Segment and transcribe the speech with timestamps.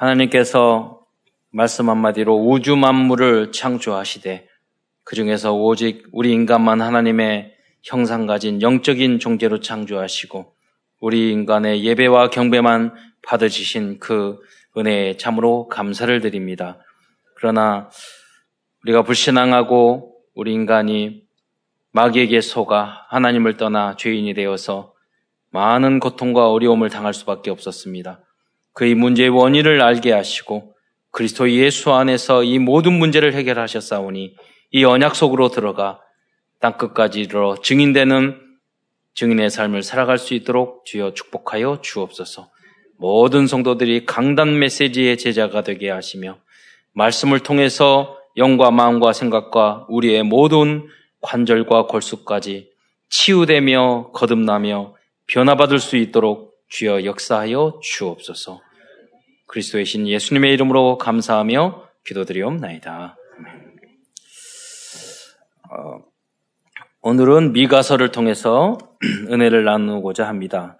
[0.00, 1.02] 하나님께서
[1.50, 4.48] 말씀 한마디로 우주 만물을 창조하시되
[5.04, 10.54] 그 중에서 오직 우리 인간만 하나님의 형상 가진 영적인 존재로 창조하시고
[11.00, 14.38] 우리 인간의 예배와 경배만 받으시신 그
[14.74, 16.78] 은혜에 참으로 감사를 드립니다.
[17.36, 17.90] 그러나
[18.84, 21.24] 우리가 불신앙하고 우리 인간이
[21.92, 24.94] 마귀에게 속아 하나님을 떠나 죄인이 되어서
[25.50, 28.24] 많은 고통과 어려움을 당할 수밖에 없었습니다.
[28.72, 30.74] 그의 문제의 원인을 알게 하시고
[31.10, 34.36] 그리스도 예수 안에서 이 모든 문제를 해결하셨사오니
[34.72, 36.00] 이 언약 속으로 들어가
[36.60, 38.40] 땅 끝까지 이르러 증인되는
[39.14, 42.50] 증인의 삶을 살아갈 수 있도록 주여 축복하여 주옵소서.
[42.98, 46.38] 모든 성도들이 강단 메시지의 제자가 되게 하시며
[46.92, 50.86] 말씀을 통해서 영과 마음과 생각과 우리의 모든
[51.22, 52.70] 관절과 골수까지
[53.08, 54.94] 치유되며 거듭나며
[55.26, 58.60] 변화받을 수 있도록 주여 역사하여 주옵소서.
[59.50, 63.16] 그리스도의 신 예수님의 이름으로 감사하며 기도드리옵나이다.
[65.70, 66.04] 어,
[67.02, 68.78] 오늘은 미가서를 통해서
[69.28, 70.78] 은혜를 나누고자 합니다.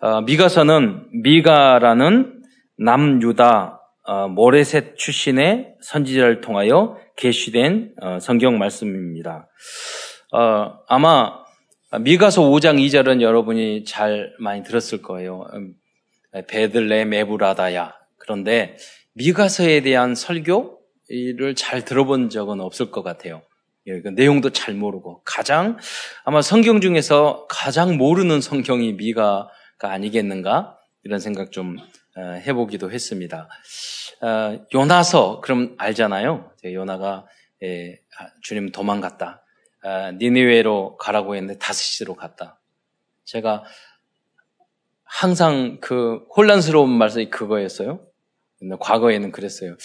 [0.00, 2.42] 어, 미가서는 미가라는
[2.78, 9.48] 남유다 어, 모레셋 출신의 선지자를 통하여 게시된 어, 성경 말씀입니다.
[10.32, 11.44] 어, 아마
[11.98, 15.48] 미가서 5장 2절은 여러분이 잘 많이 들었을 거예요.
[15.54, 15.74] 음,
[16.46, 17.94] 베들레 메브라다야.
[18.26, 18.76] 그런데
[19.14, 23.42] 미가서에 대한 설교를 잘 들어본 적은 없을 것 같아요.
[23.86, 25.78] 예, 그 내용도 잘 모르고 가장
[26.24, 29.48] 아마 성경 중에서 가장 모르는 성경이 미가가
[29.80, 31.76] 아니겠는가 이런 생각 좀
[32.16, 33.48] 어, 해보기도 했습니다.
[34.22, 36.50] 어, 요나서 그럼 알잖아요.
[36.64, 37.26] 요나가
[37.62, 38.00] 예,
[38.42, 39.42] 주님 도망갔다.
[39.82, 42.60] 아, 니느웨로 가라고 했는데 다섯시로 갔다.
[43.24, 43.62] 제가
[45.04, 48.05] 항상 그 혼란스러운 말씀이 그거였어요.
[48.80, 49.76] 과거에는 그랬어요.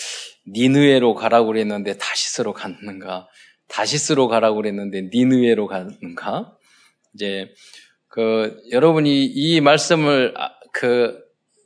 [0.48, 3.28] 니느웨로 가라고 그랬는데 다시스로 갔는가?
[3.68, 6.58] 다시스로 가라고 그랬는데 니느웨로 갔는가?
[7.14, 7.54] 이제
[8.08, 11.20] 그 여러분이 이 말씀을 아, 그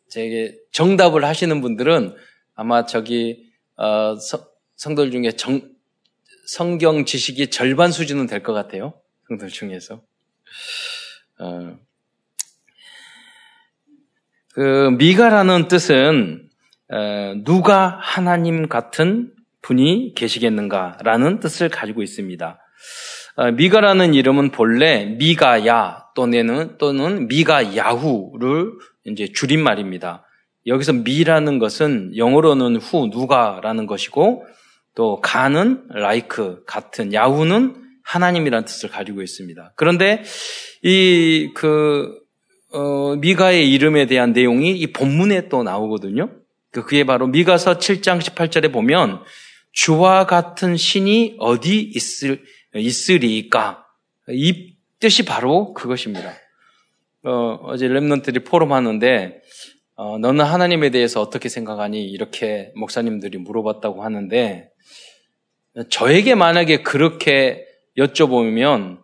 [0.10, 2.16] 제게 정답을 하시는 분들은
[2.56, 3.44] 아마 저기
[3.78, 4.16] 어,
[4.76, 5.62] 성들 중에 정,
[6.48, 9.02] 성경 지식이 절반 수준은 될 것 같아요.
[9.28, 10.04] 성들 중에서.
[11.40, 11.78] 어,
[14.54, 16.45] 그 미가라는 뜻은 어,
[17.44, 19.32] 누가 하나님 같은
[19.62, 22.60] 분이 계시겠는가라는 뜻을 가지고 있습니다.
[23.38, 28.72] 어, 미가라는 이름은 본래 미가야 또는 또는 미가야후를
[29.06, 30.26] 이제 줄임말입니다.
[30.68, 34.46] 여기서 미라는 것은 영어로는 후 누가라는 것이고
[34.96, 39.74] 또 가는 like 같은 야후는 하나님이라는 뜻을 가지고 있습니다.
[39.76, 40.24] 그런데
[40.82, 42.18] 이그
[42.72, 46.30] 어, 미가의 이름에 대한 내용이 이 본문에 또 나오거든요.
[46.76, 49.24] 그, 그게 바로 미가서 7장 18절에 보면
[49.72, 52.44] 주와 같은 신이 어디 있을
[52.76, 53.86] 있으리까
[54.30, 56.34] 이 뜻이 바로 그것입니다.
[57.24, 59.42] 어, 어제 랩런들이 포럼 하는데
[59.96, 62.04] 어, 너는 하나님에 대해서 어떻게 생각하니?
[62.04, 64.70] 이렇게 목사님들이 물어봤다고 하는데
[65.90, 67.66] 저에게 만약에 그렇게
[67.98, 69.00] 여쭤보면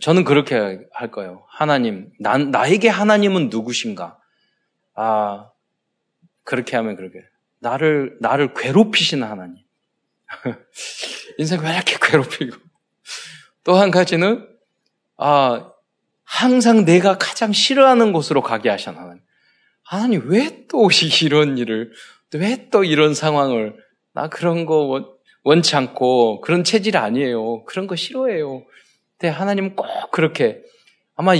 [0.00, 1.44] 저는 그렇게 할 거예요.
[1.50, 4.16] 하나님, 난, 나에게 하나님은 누구신가?
[4.94, 5.49] 아,
[6.44, 7.20] 그렇게 하면 그렇게.
[7.60, 9.56] 나를, 나를 괴롭히시는 하나님.
[11.38, 12.56] 인생 왜 이렇게 괴롭히고.
[13.64, 14.46] 또 한 가지는,
[15.18, 15.70] 아,
[16.24, 19.20] 항상 내가 가장 싫어하는 곳으로 가게 하신 하나님.
[19.82, 20.88] 하나님, 왜또
[21.22, 21.92] 이런 일을,
[22.34, 23.76] 왜 또 이런 상황을,
[24.12, 27.64] 나 그런 거 원 치 않고 그런 체질 아니에요.
[27.64, 28.62] 그런 거 싫어해요.
[29.18, 30.62] 근데 하나님은 꼭 그렇게
[31.16, 31.32] 아마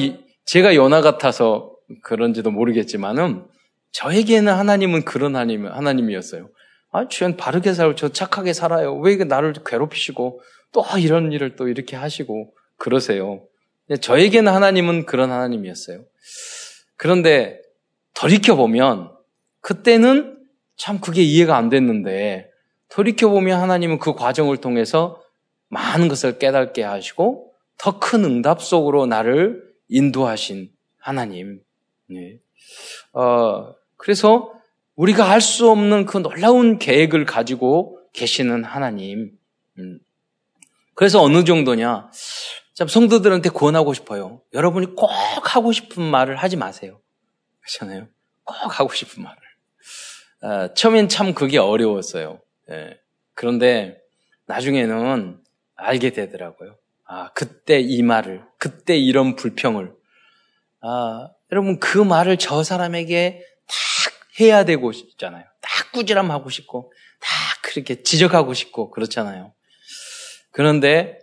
[0.46, 3.44] 제가 연하 같아서 그런지도 모르겠지만은
[3.92, 6.48] 저에게는 하나님은 그런 하나님, 하나님이었어요.
[6.92, 8.96] 아, 주연 바르게 살고 저 착하게 살아요.
[8.96, 10.40] 왜 나를 괴롭히시고
[10.72, 13.42] 또 이런 일을 또 이렇게 하시고 그러세요.
[14.00, 16.04] 저에게는 하나님은 그런 하나님이었어요.
[16.96, 17.60] 그런데
[18.14, 19.10] 돌이켜보면
[19.60, 20.38] 그때는
[20.76, 22.50] 참 그게 이해가 안 됐는데
[22.90, 25.22] 돌이켜보면 하나님은 그 과정을 통해서
[25.68, 31.60] 많은 것을 깨닫게 하시고 더 큰 응답 속으로 나를 인도하신 하나님.
[32.08, 32.38] 네.
[33.12, 34.50] 어, 그래서
[34.96, 39.32] 우리가 알 수 없는 그 놀라운 계획을 가지고 계시는 하나님.
[39.78, 39.98] 음.
[40.94, 42.10] 그래서 어느 정도냐.
[42.74, 44.40] 참 성도들한테 권하고 싶어요.
[44.54, 45.10] 여러분이 꼭
[45.54, 46.98] 하고 싶은 말을 하지 마세요.
[47.60, 48.08] 그렇잖아요.
[48.44, 49.38] 꼭 하고 싶은 말을.
[50.42, 52.40] 어, 처음엔 참 그게 어려웠어요.
[52.70, 52.98] 예.
[53.34, 54.00] 그런데
[54.46, 55.38] 나중에는
[55.76, 56.76] 알게 되더라고요.
[57.04, 59.92] 아, 그때 이 말을, 그때 이런 불평을.
[60.80, 63.49] 아, 여러분 그 말을 저 사람에게 딱
[64.40, 65.44] 해야 되고 싶잖아요.
[65.60, 67.28] 다 꾸지람하고 싶고, 다
[67.62, 69.52] 그렇게 지적하고 싶고, 그렇잖아요.
[70.52, 71.18] 그런데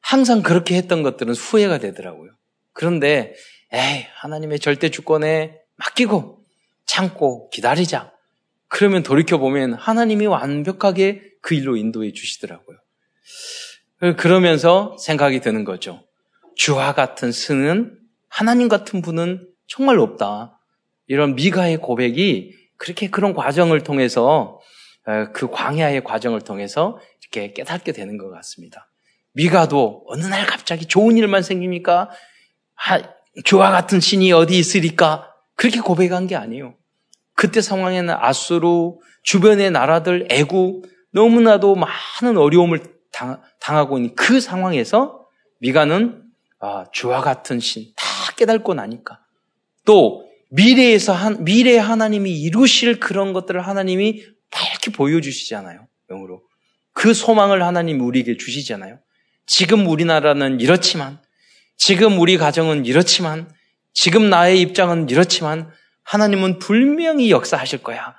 [0.00, 2.32] 항상 그렇게 했던 것들은 후회가 되더라고요.
[2.72, 3.34] 그런데,
[3.72, 6.44] 에이, 하나님의 절대 주권에 맡기고,
[6.86, 8.12] 참고, 기다리자.
[8.68, 12.78] 그러면 돌이켜보면 하나님이 완벽하게 그 일로 인도해 주시더라고요.
[14.16, 16.04] 그러면서 생각이 드는 거죠.
[16.54, 17.98] 주와 같은 스는
[18.28, 20.60] 하나님 같은 분은 정말 없다.
[21.06, 24.60] 이런 미가의 고백이 그렇게 그런 과정을 통해서
[25.34, 28.90] 그 광야의 과정을 통해서 이렇게 깨닫게 되는 것 같습니다.
[29.34, 32.10] 미가도 어느 날 갑자기 좋은 일만 생깁니까?
[32.74, 33.02] 하,
[33.44, 35.32] 주와 같은 신이 어디 있으리까?
[35.54, 36.74] 그렇게 고백한 게 아니에요.
[37.34, 42.80] 그때 상황에는 아수르, 주변의 나라들, 애국, 너무나도 많은 어려움을
[43.12, 45.26] 당, 하고 있는 그 상황에서
[45.60, 46.22] 미가는
[46.60, 49.20] 아, 주와 같은 신 다 깨닫고 나니까
[49.84, 55.86] 또 미래에서 한, 미래 하나님이 이루실 그런 것들을 하나님이 밝게 보여주시잖아요.
[56.08, 56.42] 영으로.
[56.92, 58.98] 그 소망을 하나님이 우리에게 주시잖아요.
[59.46, 61.20] 지금 우리나라는 이렇지만,
[61.76, 63.50] 지금 우리 가정은 이렇지만,
[63.92, 65.70] 지금 나의 입장은 이렇지만,
[66.02, 68.16] 하나님은 분명히 역사하실 거야.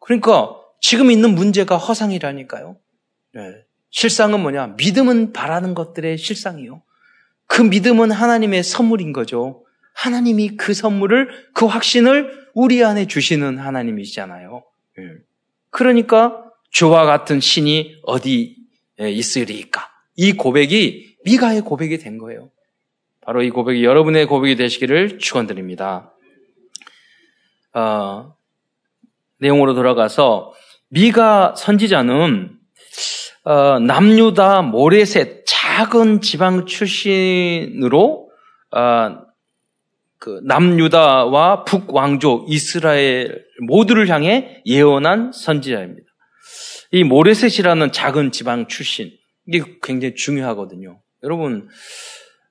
[0.00, 2.78] 그러니까 지금 있는 문제가 허상이라니까요.
[3.34, 3.40] 네.
[3.90, 4.74] 실상은 뭐냐?
[4.78, 6.82] 믿음은 바라는 것들의 실상이요.
[7.46, 9.63] 그 믿음은 하나님의 선물인 거죠.
[9.94, 14.62] 하나님이 그 선물을, 그 확신을 우리 안에 주시는 하나님이시잖아요.
[14.98, 15.04] 네.
[15.70, 18.56] 그러니까 주와 같은 신이 어디
[18.98, 19.90] 있으리까?
[20.16, 22.50] 이 고백이 미가의 고백이 된 거예요.
[23.20, 26.12] 바로 이 고백이 여러분의 고백이 되시기를 축원드립니다.
[27.72, 28.36] 어,
[29.38, 30.52] 내용으로 돌아가서
[30.88, 32.56] 미가 선지자는
[33.44, 38.30] 어, 남유다 모레셋 작은 지방 출신으로
[38.70, 39.23] 어,
[40.24, 46.08] 그 남유다와 북왕조 이스라엘 모두를 향해 예언한 선지자입니다.
[46.92, 49.10] 이 모레셋이라는 작은 지방 출신
[49.46, 50.98] 이게 굉장히 중요하거든요.
[51.22, 51.68] 여러분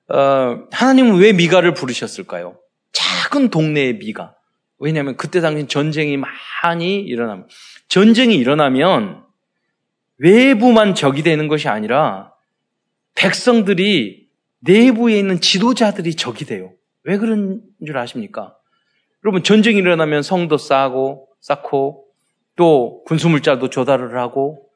[0.08, 2.56] 어, 하나님은 왜 미가를 부르셨을까요?
[2.92, 4.36] 작은 동네의 미가
[4.78, 7.48] 왜냐하면 그때 당시 전쟁이 많이 일어나면
[7.88, 9.24] 전쟁이 일어나면
[10.18, 12.32] 외부만 적이 되는 것이 아니라
[13.16, 14.28] 백성들이
[14.60, 16.74] 내부에 있는 지도자들이 적이 돼요.
[17.04, 18.56] 왜 그런 줄 아십니까?
[19.24, 22.06] 여러분 전쟁이 일어나면 성도 쌓고 쌓고
[22.56, 24.68] 또 군수물자도 조달을 하고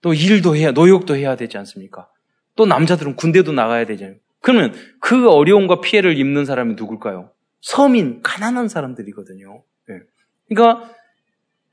[0.00, 2.08] 또 일도 해야 노역도 해야 되지 않습니까?
[2.56, 4.16] 또 남자들은 군대도 나가야 되잖아요.
[4.40, 7.30] 그러면 그 어려움과 피해를 입는 사람이 누굴까요?
[7.60, 9.62] 서민, 가난한 사람들이거든요.
[9.88, 9.94] 네.
[10.48, 10.90] 그러니까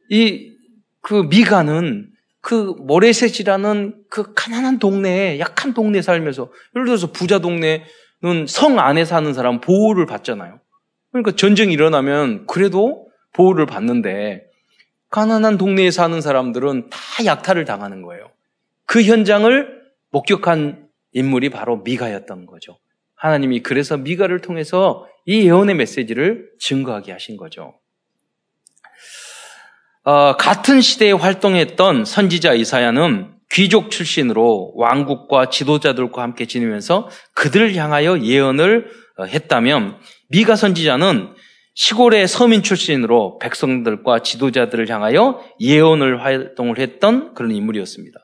[0.09, 0.51] 이
[1.01, 2.09] 그 미가는
[2.41, 7.83] 그 모래셋이라는 그 가난한 동네에 약한 동네에 살면서 예를 들어서 부자 동네는
[8.47, 10.59] 성 안에 사는 사람 보호를 받잖아요.
[11.11, 14.45] 그러니까 전쟁이 일어나면 그래도 보호를 받는데
[15.09, 18.31] 가난한 동네에 사는 사람들은 다 약탈을 당하는 거예요.
[18.85, 19.81] 그 현장을
[20.11, 22.77] 목격한 인물이 바로 미가였던 거죠.
[23.15, 27.79] 하나님이 그래서 미가를 통해서 이 예언의 메시지를 증거하게 하신 거죠.
[30.03, 38.89] 어, 같은 시대에 활동했던 선지자 이사야는 귀족 출신으로 왕국과 지도자들과 함께 지내면서 그들을 향하여 예언을
[39.17, 39.97] 어, 했다면
[40.29, 41.33] 미가 선지자는
[41.73, 48.19] 시골의 서민 출신으로 백성들과 지도자들을 향하여 예언을 활동을 했던 그런 인물이었습니다.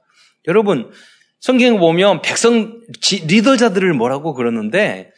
[0.47, 0.91] 여러분
[1.39, 2.81] 성경을 보면 백성
[3.27, 5.11] 리더자들을 뭐라고 그러는데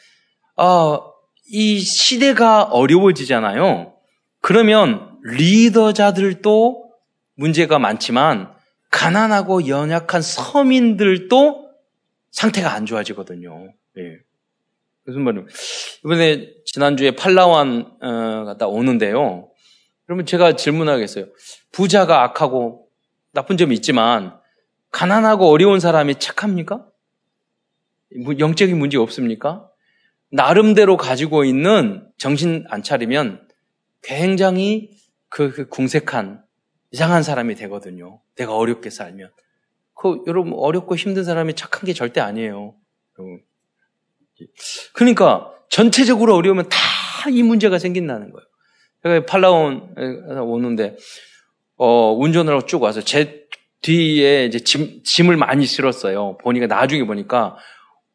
[0.58, 1.00] 어,
[1.52, 3.94] 이 시대가 어려워지잖아요.
[4.42, 6.90] 그러면 리더자들도
[7.36, 8.59] 문제가 많지만
[8.92, 11.70] 가난하고 연약한 서민들도
[12.32, 13.74] 상태가 안 좋아지거든요.
[13.98, 14.18] 예.
[15.06, 15.48] 무슨 말이에요?
[16.06, 19.50] 이번에 지난주에 팔라완 어, 갔다 오는데요.
[20.06, 21.26] 그러면 제가 질문하겠어요.
[21.72, 22.88] 부자가 악하고
[23.32, 24.40] 나쁜 점이 있지만
[24.92, 26.86] 가난하고 어려운 사람이 착합니까?
[28.40, 29.70] 영적인 문제 없습니까?
[30.32, 33.48] 나름대로 가지고 있는 정신 안 차리면
[34.02, 34.92] 굉장히
[35.30, 36.44] 그, 그 궁색한
[36.92, 38.20] 이상한 사람이 되거든요.
[38.36, 39.30] 내가 어렵게 살면.
[39.96, 42.76] 그 여러분 어렵고 힘든 사람이 착한 게 절대 아니에요.
[44.94, 46.78] 그러니까 전체적으로 어려우면 다
[47.30, 48.48] 이 문제가 생긴다는 거예요.
[49.04, 49.94] 제가 팔라온
[50.42, 50.96] 오는데
[51.76, 53.46] 어, 운전을 하고 쭉 와서 제
[53.82, 56.38] 뒤에 이제 짐, 짐을 많이 실었어요.
[56.38, 57.58] 보니까 나중에 보니까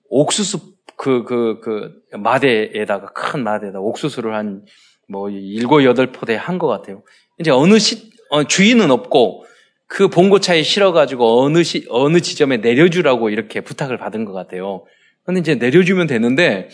[0.09, 4.64] 옥수수 그, 그, 그, 마대에다가, 큰 마대에다 옥수수를 한,
[5.09, 7.02] 뭐, 일곱, 여덟 포대 한 것 같아요.
[7.38, 9.45] 이제 어느 시, 어, 주인은 없고,
[9.87, 14.85] 그 봉고차에 실어가지고 어느 시, 어느 지점에 내려주라고 이렇게 부탁을 받은 것 같아요.
[15.25, 16.69] 근데 이제 내려주면 되는데,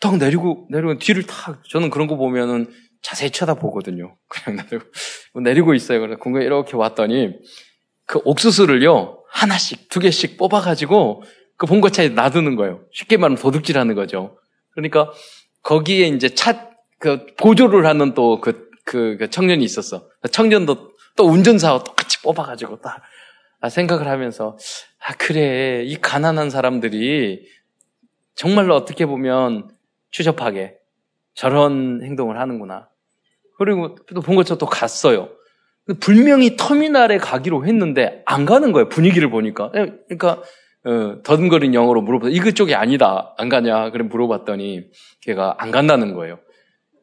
[0.00, 2.68] 딱 내리고, 내리고 뒤를 탁, 저는 그런 거 보면은
[3.02, 4.16] 자세히 쳐다보거든요.
[4.28, 4.66] 그냥
[5.32, 6.00] 뭐 내리고 있어요.
[6.00, 7.32] 그래서 공에 이렇게 왔더니
[8.06, 11.22] 그 옥수수를요 하나씩 두 개씩 뽑아가지고
[11.56, 12.82] 그 본거차에 놔두는 거예요.
[12.92, 14.38] 쉽게 말하면 도둑질하는 거죠.
[14.74, 15.10] 그러니까
[15.62, 20.08] 거기에 이제 차 그 보조를 하는 또 그 그, 그 청년이 있었어.
[20.30, 20.89] 청년도
[21.20, 23.02] 또 운전사와 똑같이 뽑아가지고 딱
[23.60, 24.56] 아, 생각을 하면서
[25.04, 27.46] 아 그래 이 가난한 사람들이
[28.34, 29.68] 정말로 어떻게 보면
[30.10, 30.78] 추접하게
[31.34, 32.88] 저런 행동을 하는구나.
[33.58, 35.28] 그리고 또 본거처 또 갔어요.
[36.00, 38.88] 분명히 터미널에 가기로 했는데 안 가는 거예요.
[38.88, 39.72] 분위기를 보니까.
[39.76, 40.42] 예, 그러니까
[40.86, 43.34] 어, 더듬거린 영어로 물어봐서 이거 쪽이 아니다.
[43.36, 43.90] 안 가냐?
[43.90, 44.86] 그래 물어봤더니
[45.20, 46.38] 걔가 안 간다는 거예요.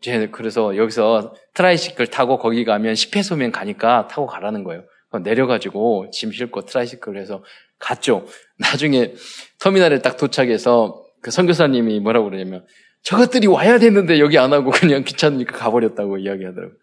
[0.01, 4.83] 제 그래서 여기서 tricycle 타고 거기 가면 10페소면 가니까 타고 가라는 거예요.
[5.23, 7.43] 내려가지고 짐 싣고 tricycle 해서
[7.79, 8.25] 갔죠.
[8.59, 9.13] 나중에
[9.59, 12.65] 터미널에 딱 도착해서 그 선교사님이 뭐라고 그러냐면
[13.03, 16.77] 저것들이 와야 되는데 여기 안 하고 그냥 귀찮으니까 가버렸다고 이야기하더라고요.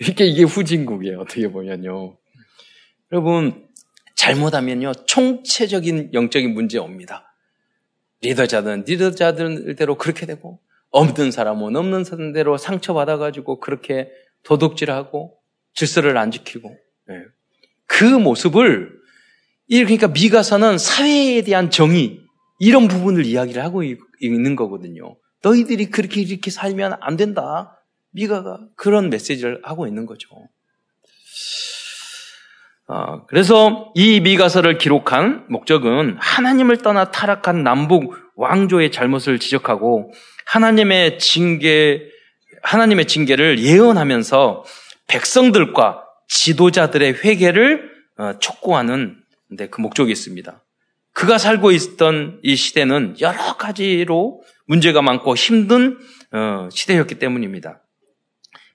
[0.00, 1.20] 이게, 이게 후진국이에요.
[1.20, 2.16] 어떻게 보면요.
[3.12, 3.68] 여러분,
[4.16, 4.92] 잘못하면요.
[5.06, 7.34] 총체적인 영적인 문제 옵니다.
[8.22, 14.10] 리더자든 리더자들대로 그렇게 되고, 없는 사람은 없는 사람대로 상처받아가지고 그렇게
[14.42, 15.38] 도둑질하고
[15.74, 16.70] 질서를 안 지키고,
[17.08, 17.14] 네.
[17.86, 18.92] 그 모습을,
[19.68, 22.20] 그러니까 미가서는 사회에 대한 정의,
[22.58, 23.82] 이런 부분을 이야기를 하고
[24.20, 25.16] 있는 거거든요.
[25.42, 27.78] 너희들이 그렇게 이렇게 살면 안 된다.
[28.10, 30.28] 미가가 그런 메시지를 하고 있는 거죠.
[32.88, 40.12] 어, 그래서 이 미가서를 기록한 목적은 하나님을 떠나 타락한 남북 왕조의 잘못을 지적하고
[40.46, 42.00] 하나님의 징계,
[42.62, 44.64] 하나님의 징계를 예언하면서
[45.08, 49.16] 백성들과 지도자들의 회개를 어, 촉구하는
[49.70, 50.64] 그 목적이 있습니다.
[51.12, 55.98] 그가 살고 있던 이 시대는 여러 가지로 문제가 많고 힘든
[56.32, 57.82] 어, 시대였기 때문입니다.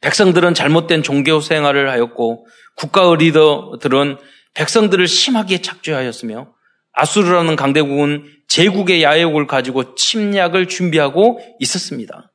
[0.01, 4.17] 백성들은 잘못된 종교 생활을 하였고 국가의 리더들은
[4.55, 6.53] 백성들을 심하게 착취하였으며
[6.93, 12.31] 아수르라는 강대국은 제국의 야욕을 가지고 침략을 준비하고 있었습니다.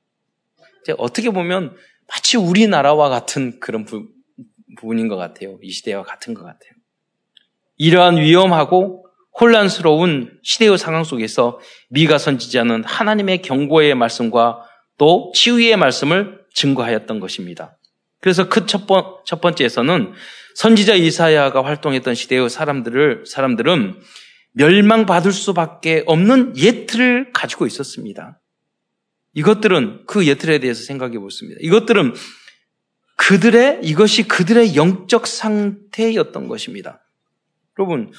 [0.98, 1.76] 어떻게 보면
[2.08, 4.08] 마치 우리나라와 같은 그런 부,
[4.80, 5.58] 분인것 같아요.
[5.62, 6.72] 이 시대와 같은 것 같아요.
[7.76, 9.06] 이러한 위험하고
[9.40, 11.60] 혼란스러운 시대의 상황 속에서
[11.90, 14.64] 미가 선지자는 하나님의 경고의 말씀과
[14.96, 17.78] 또 치유의 말씀을 증거하였던 것입니다.
[18.20, 20.12] 그래서 그첫 번, 첫 번째에서는
[20.56, 24.00] 선지자 이사야가 활동했던 시대의 사람들을, 사람들은
[24.52, 28.40] 멸망받을 수밖에 없는 예틀을 가지고 있었습니다.
[29.34, 31.58] 이것들은 그 예틀에 대해서 생각해 보습니다.
[31.62, 32.14] 이것들은
[33.16, 37.04] 그들의, 이것이 그들의 영적 상태였던 것입니다.
[37.78, 38.12] 여러분,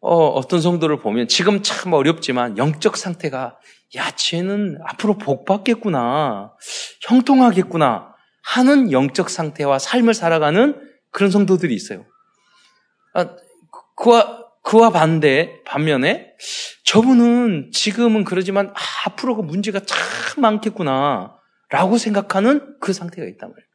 [0.00, 3.56] 어, 어떤 성도를 보면 지금 참 어렵지만 영적 상태가
[3.96, 6.52] 야, 쟤는 앞으로 복 받겠구나.
[7.02, 8.14] 형통하겠구나.
[8.42, 12.04] 하는 영적 상태와 삶을 살아가는 그런 성도들이 있어요.
[13.14, 13.36] 아,
[13.96, 16.34] 그와, 그와 반대, 반면에
[16.84, 21.36] 저분은 지금은 그러지만 아, 앞으로가 문제가 참 많겠구나.
[21.68, 23.66] 라고 생각하는 그 상태가 있단 말이에요.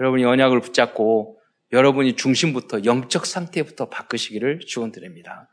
[0.00, 1.38] 여러분이 언약을 붙잡고
[1.72, 5.48] 여러분이 중심부터 영적 상태부터 바꾸시기를 축원드립니다.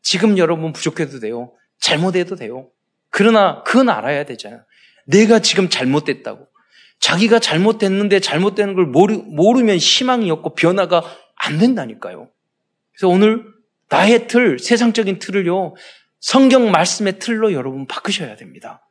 [0.00, 1.52] 지금 여러분 부족해도 돼요.
[1.80, 2.70] 잘못해도 돼요.
[3.10, 4.62] 그러나 그건 알아야 되잖아요.
[5.06, 6.46] 내가 지금 잘못됐다고.
[7.00, 11.02] 자기가 잘못됐는데 잘못되는 걸 모르, 모르면 희망이 없고 변화가
[11.36, 12.30] 안 된다니까요.
[12.92, 13.44] 그래서 오늘
[13.90, 15.74] 나의 틀, 세상적인 틀을요,
[16.20, 18.88] 성경 말씀의 틀로 여러분 바꾸셔야 됩니다.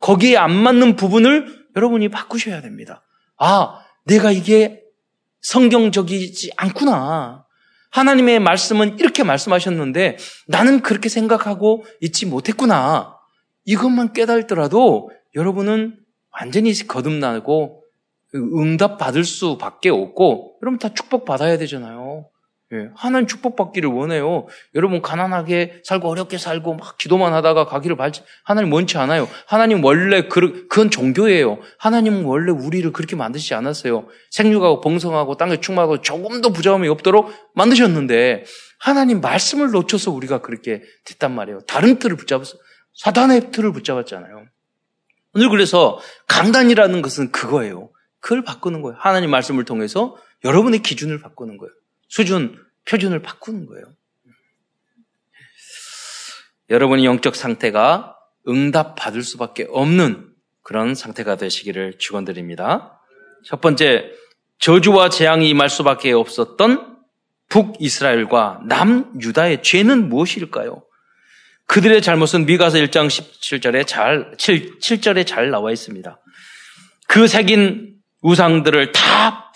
[0.00, 3.04] 거기에 안 맞는 부분을 여러분이 바꾸셔야 됩니다.
[3.38, 4.82] 아, 내가 이게
[5.40, 7.44] 성경적이지 않구나.
[7.90, 13.16] 하나님의 말씀은 이렇게 말씀하셨는데 나는 그렇게 생각하고 있지 못했구나.
[13.64, 15.96] 이것만 깨달더라도 여러분은
[16.30, 17.84] 완전히 거듭나고
[18.34, 22.28] 응답 받을 수밖에 없고 여러분 다 축복 받아야 되잖아요.
[22.72, 24.46] 예, 하나님 축복받기를 원해요.
[24.74, 29.28] 여러분 가난하게 살고 어렵게 살고 막 기도만 하다가 가기를 발지 하나님 원치 않아요.
[29.46, 31.58] 하나님 원래 그, 그건 종교예요.
[31.78, 34.08] 하나님은 원래 우리를 그렇게 만드시지 않았어요.
[34.30, 38.44] 생육하고 봉성하고 땅에 충만하고 조금도 부자함이 없도록 만드셨는데
[38.78, 41.60] 하나님 말씀을 놓쳐서 우리가 그렇게 됐단 말이에요.
[41.66, 42.56] 다른 틀을 붙잡아서
[42.94, 44.46] 사단의 틀을 붙잡았잖아요.
[45.34, 47.90] 오늘 그래서 강단이라는 것은 그거예요.
[48.20, 48.96] 그걸 바꾸는 거예요.
[48.98, 51.72] 하나님 말씀을 통해서 여러분의 기준을 바꾸는 거예요.
[52.14, 53.86] 수준, 표준을 바꾸는 거예요.
[56.70, 58.16] 여러분의 영적 상태가
[58.46, 63.02] 응답 받을 수밖에 없는 그런 상태가 되시기를 축원드립니다.
[63.44, 64.12] 첫 번째,
[64.60, 66.98] 저주와 재앙이 임할 수밖에 없었던
[67.48, 70.84] 북이스라엘과 남유다의 죄는 무엇일까요?
[71.66, 76.20] 그들의 잘못은 미가서 1장 17절에 잘, 7, 7절에 잘 나와 있습니다.
[77.08, 79.52] 그 새긴 우상들을 다,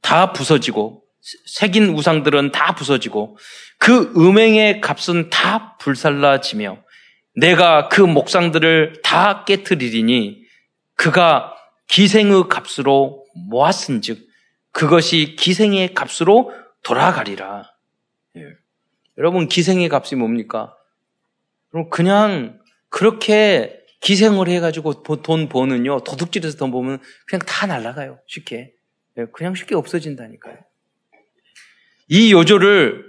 [0.00, 1.01] 다 부서지고,
[1.46, 3.38] 새긴 우상들은 다 부서지고,
[3.78, 6.82] 그 음행의 값은 다 불살라지며,
[7.36, 10.42] 내가 그 목상들을 다 깨뜨리리니,
[10.96, 11.54] 그가
[11.88, 14.26] 기생의 값으로 모았은 즉,
[14.72, 16.52] 그것이 기생의 값으로
[16.82, 17.70] 돌아가리라.
[18.36, 18.42] 예.
[19.18, 20.74] 여러분, 기생의 값이 뭡니까?
[21.70, 28.18] 그럼 그냥 그렇게 기생을 해가지고 돈 버는요, 도둑질해서 돈 버면 그냥 다 날아가요.
[28.26, 28.72] 쉽게.
[29.18, 30.58] 예, 그냥 쉽게 없어진다니까요.
[32.12, 33.06] 이 요조를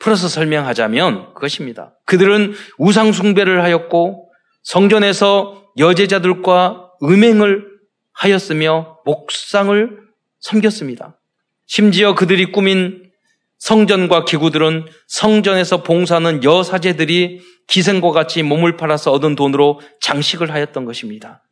[0.00, 1.94] 풀어서 설명하자면 그것입니다.
[2.06, 4.32] 그들은 우상숭배를 하였고
[4.64, 7.64] 성전에서 여제자들과 음행을
[8.12, 9.96] 하였으며 목상을
[10.40, 11.20] 섬겼습니다.
[11.66, 13.12] 심지어 그들이 꾸민
[13.58, 21.44] 성전과 기구들은 성전에서 봉사하는 여사제들이 기생과 같이 몸을 팔아서 얻은 돈으로 장식을 하였던 것입니다.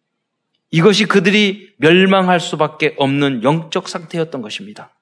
[0.73, 4.92] 이것이 그들이 멸망할 수밖에 없는 영적 상태였던 것입니다.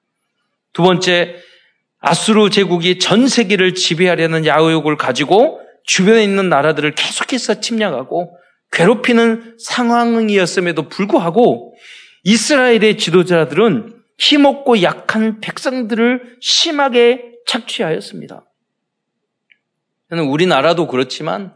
[0.71, 1.35] 두 번째,
[1.99, 8.37] 아수르 제국이 전 세계를 지배하려는 야욕을 가지고 주변에 있는 나라들을 계속해서 침략하고
[8.71, 11.73] 괴롭히는 상황이었음에도 불구하고
[12.23, 18.45] 이스라엘의 지도자들은 힘없고 약한 백성들을 심하게 착취하였습니다.
[20.09, 21.53] 저는 우리나라도 그렇지만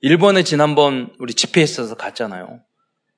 [0.00, 2.60] 일본에 지난번 우리 집회에 있어서 갔잖아요.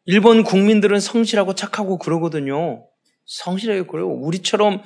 [0.04, 2.84] 일본 국민들은 성실하고 착하고 그러거든요.
[3.24, 4.08] 성실하게 그래요.
[4.08, 4.82] 우리처럼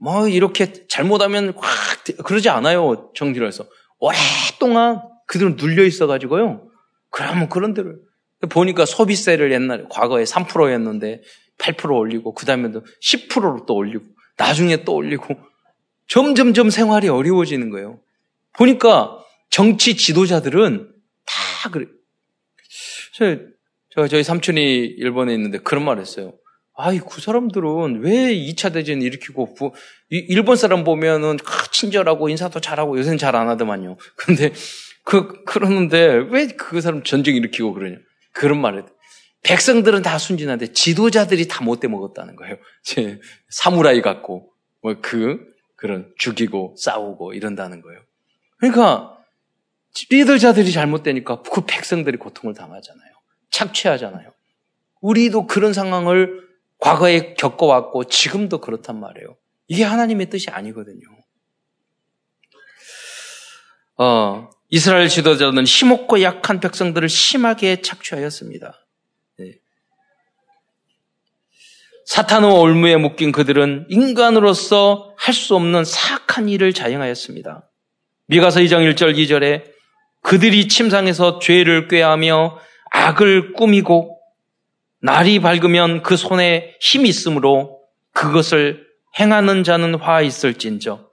[0.00, 3.10] 뭐 이렇게 잘못하면 확 그러지 않아요.
[3.14, 3.66] 정지로해서
[3.98, 6.68] 오랫동안 그들은 눌려 있어가지고요.
[7.10, 7.96] 그러면 그런 데를
[8.48, 11.22] 보니까 소비세를 옛날에 과거에 3%였는데
[11.58, 14.04] 8% 올리고 그 다음에 도 10%로 또 올리고
[14.38, 15.36] 나중에 또 올리고
[16.08, 18.00] 점점점 생활이 어려워지는 거예요.
[18.54, 19.18] 보니까
[19.50, 20.92] 정치 지도자들은
[21.26, 21.86] 다 그래.
[23.92, 26.32] 저, 저희 삼촌이 일본에 있는데 그런 말 했어요.
[26.80, 29.72] 아이, 그 사람들은 왜 2차 대전 일으키고, 부,
[30.08, 31.36] 일본 사람 보면은
[31.72, 33.96] 친절하고 인사도 잘하고 요새는 잘 안 하더만요.
[34.16, 34.52] 근데
[35.04, 37.96] 그, 그러는데 왜 그 사람 전쟁 일으키고 그러냐.
[38.32, 38.84] 그런 말을.
[39.42, 42.56] 백성들은 다 순진한데 지도자들이 다 못돼 먹었다는 거예요.
[43.48, 45.38] 사무라이 같고, 뭐 그,
[45.76, 48.00] 그런 죽이고 싸우고 이런다는 거예요.
[48.58, 49.16] 그러니까
[50.10, 53.10] 리더자들이 잘못되니까 그 백성들이 고통을 당하잖아요.
[53.50, 54.30] 착취하잖아요.
[55.00, 56.49] 우리도 그런 상황을
[56.80, 59.36] 과거에 겪어왔고 지금도 그렇단 말이에요.
[59.68, 61.00] 이게 하나님의 뜻이 아니거든요.
[63.98, 68.86] 어, 이스라엘 지도자는 힘없고 약한 백성들을 심하게 착취하였습니다.
[69.38, 69.54] 네.
[72.06, 77.70] 사탄의 올무에 묶인 그들은 인간으로서 할 수 없는 사악한 일을 자행하였습니다.
[78.26, 79.64] 미가서 2장 1절 2절에
[80.22, 82.58] 그들이 침상에서 죄를 꾀하며
[82.90, 84.19] 악을 꾸미고
[85.02, 87.80] 날이 밝으면 그 손에 힘이 있으므로
[88.12, 88.86] 그것을
[89.18, 91.08] 행하는 자는 화 있을진저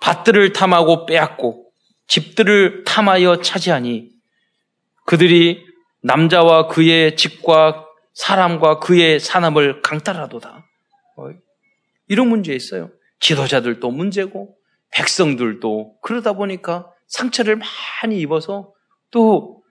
[0.00, 1.70] 밭들을 탐하고 빼앗고
[2.06, 4.10] 집들을 탐하여 차지하니
[5.04, 5.64] 그들이
[6.02, 10.64] 남자와 그의 집과 사람과 그의 산업을 강탈하도다.
[12.08, 12.90] 이런 문제 있어요.
[13.20, 14.56] 지도자들도 문제고
[14.92, 17.56] 백성들도 그러다 보니까 상처를
[18.02, 18.72] 많이 입어서
[19.10, 19.62] 또,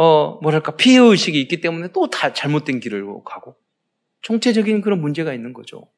[0.00, 3.56] 어, 뭐랄까, 피해의식이 있기 때문에 또 다 잘못된 길을 가고,
[4.22, 5.88] 총체적인 그런 문제가 있는 거죠.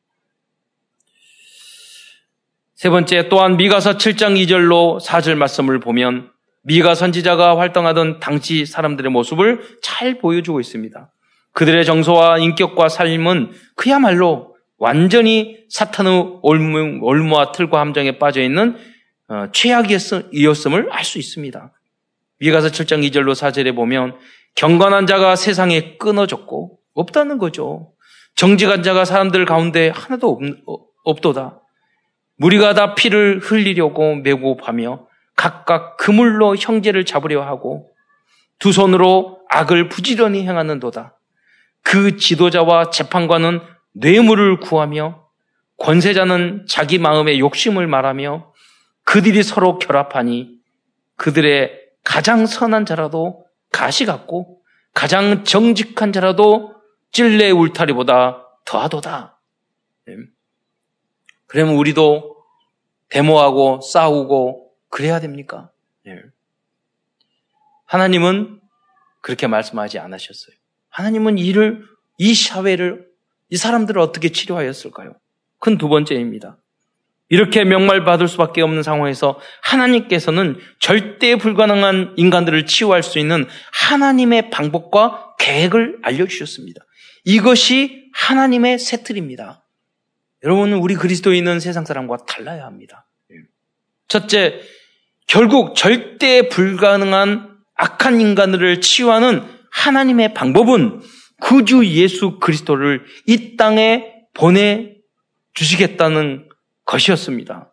[2.74, 6.30] 세 번째, 또한 미가서 7장 2절로 4절 말씀을 보면
[6.62, 11.12] 미가 선지자가 활동하던 당시 사람들의 모습을 잘 보여주고 있습니다.
[11.52, 18.78] 그들의 정서와 인격과 삶은 그야말로 완전히 사탄의 올무, 올무와 틀과 함정에 빠져 있는
[19.28, 21.72] 어, 최악이었음을 알 수 있습니다.
[22.40, 24.16] 미가서 7장 2절로 4절에 보면
[24.55, 27.92] 경건한 자가 세상에 끊어졌고 없다는 거죠.
[28.35, 31.61] 정직한 자가 사람들 가운데 하나도 없, 어, 없도다.
[32.37, 37.90] 무리가 다 피를 흘리려고 매고하며 각각 그물로 형제를 잡으려 하고
[38.59, 41.18] 두 손으로 악을 부지런히 행하는도다.
[41.83, 43.61] 그 지도자와 재판관은
[43.92, 45.26] 뇌물을 구하며
[45.79, 48.53] 권세자는 자기 마음의 욕심을 말하며
[49.05, 50.57] 그들이 서로 결합하니
[51.16, 54.62] 그들의 가장 선한 자라도 가시 같고
[54.94, 56.74] 가장 정직한 자라도
[57.12, 59.40] 찔레 울타리보다 더하도다.
[60.06, 60.14] 네.
[61.46, 62.36] 그러면 우리도
[63.08, 65.70] 데모하고 싸우고 그래야 됩니까?
[66.04, 66.16] 네.
[67.86, 68.60] 하나님은
[69.20, 70.54] 그렇게 말씀하지 않으셨어요.
[70.88, 71.84] 하나님은 이를,
[72.18, 73.08] 이 사회를,
[73.48, 75.14] 이 사람들을 어떻게 치료하였을까요?
[75.58, 76.56] 큰 두 번째입니다.
[77.30, 86.00] 이렇게 명말받을 수밖에 없는 상황에서 하나님께서는 절대 불가능한 인간들을 치유할 수 있는 하나님의 방법과 계획을
[86.02, 86.82] 알려주셨습니다.
[87.24, 89.64] 이것이 하나님의 새틀입니다.
[90.42, 93.06] 여러분, 우리 그리스도인은 세상 사람과 달라야 합니다.
[94.08, 94.60] 첫째,
[95.28, 101.00] 결국 절대 불가능한 악한 인간들을 치유하는 하나님의 방법은
[101.40, 104.96] 구주 예수 그리스도를 이 땅에 보내
[105.54, 106.49] 주시겠다는
[106.90, 107.72] 것이었습니다.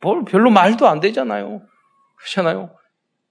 [0.00, 1.62] 뭘 별로 말도 안 되잖아요.
[2.16, 2.74] 그렇잖아요.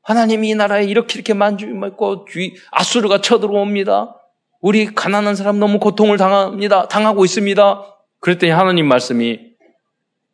[0.04, 2.26] 하나님이 이 나라에 이렇게 이렇게 만주먹고
[2.72, 4.16] 아수르가 쳐들어옵니다.
[4.62, 6.88] 우리 가난한 사람 너무 고통을 당합니다.
[6.88, 7.84] 당하고 있습니다.
[8.20, 9.56] 그랬더니 하나님 말씀이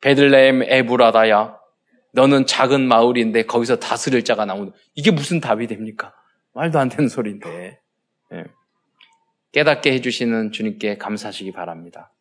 [0.01, 1.57] 베들레헴 에브라다야
[2.13, 6.13] 너는 작은 마을인데 거기서 다스릴 자가 나오는 이게 무슨 답이 됩니까?
[6.53, 7.79] 말도 안 되는 소리인데
[8.33, 8.43] 예.
[9.51, 12.11] 깨닫게 해주시는 주님께 감사하시기 바랍니다.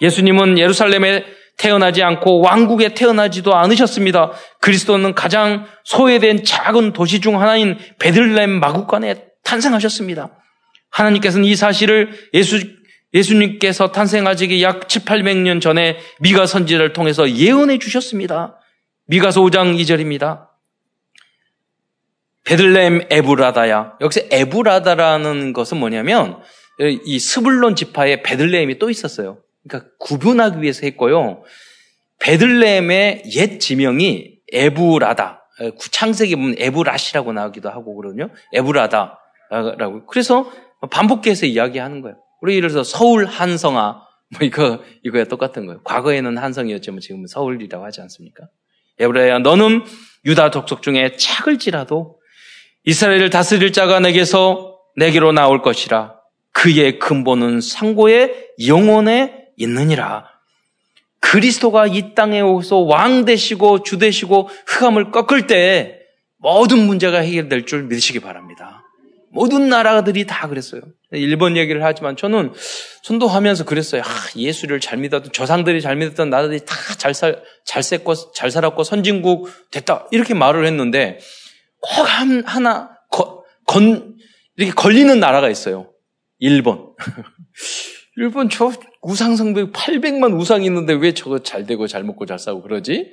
[0.00, 0.06] 네.
[0.06, 1.24] 예수님은 예루살렘에
[1.56, 4.32] 태어나지 않고 왕국에 태어나지도 않으셨습니다.
[4.60, 10.30] 그리스도는 가장 소외된 작은 도시 중 하나인 베들렘 마국간에 탄생하셨습니다.
[10.90, 12.60] 하나님께서는 이 사실을 예수,
[13.12, 18.60] 예수님께서 탄생하시기 약 7, 800년 전에 미가 선지를 통해서 예언해 주셨습니다.
[19.06, 20.46] 미가서 5장 2절입니다.
[22.44, 23.94] 베들레헴 에브라다야.
[24.00, 26.38] 여기서 에브라다라는 것은 뭐냐면
[27.04, 29.38] 이 스불론 지파에 베들레헴이 또 있었어요.
[29.66, 31.42] 그러니까 구분하기 위해서 했고요.
[32.20, 35.44] 베들레헴의 옛 지명이 에브라다.
[35.90, 38.30] 창세기 보면 에브라시라고 나오기도 하고 그러거든요.
[38.52, 40.06] 에브라다라고.
[40.06, 40.50] 그래서
[40.90, 42.16] 반복해서 이야기하는 거예요.
[42.40, 45.82] 우리 예를 들어서 서울 한성아 뭐 이거 이거야 똑같은 거예요.
[45.82, 48.44] 과거에는 한성이었지만 지금은 서울이라고 하지 않습니까?
[49.00, 49.84] 에브라야 너는
[50.24, 52.18] 유다 족속 중에 착을지라도
[52.84, 56.14] 이스라엘을 다스릴 자가 내게서 내게로 나올 것이라.
[56.52, 60.26] 그의 근본은 상고의 영혼에 있느니라.
[61.20, 65.98] 그리스도가 이 땅에 오서 왕 되시고 주 되시고 흑암을 꺾을 때
[66.38, 68.84] 모든 문제가 해결될 줄 믿으시기 바랍니다.
[69.30, 70.80] 모든 나라들이 다 그랬어요.
[71.12, 72.52] 일본 얘기를 하지만 저는
[73.02, 74.02] 선도하면서 그랬어요.
[74.02, 78.82] 아, 예수를 잘 믿었던 조상들이 잘 믿었던 나라들이 다 잘 살, 잘 셌고 잘 살았고
[78.84, 81.18] 선진국 됐다 이렇게 말을 했는데
[81.80, 84.16] 꼭 한, 하나 거, 건
[84.56, 85.92] 이렇게 걸리는 나라가 있어요.
[86.38, 86.94] 일본.
[88.16, 93.12] 일본 저 우상성배 800만 우상이 있는데 왜 저거 잘 되고 잘 먹고 잘 싸고 그러지?